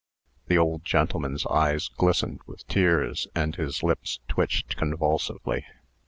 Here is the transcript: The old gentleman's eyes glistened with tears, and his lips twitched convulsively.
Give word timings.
The 0.47 0.57
old 0.57 0.83
gentleman's 0.83 1.45
eyes 1.45 1.87
glistened 1.89 2.39
with 2.47 2.65
tears, 2.65 3.27
and 3.35 3.55
his 3.55 3.83
lips 3.83 4.19
twitched 4.27 4.75
convulsively. 4.75 5.63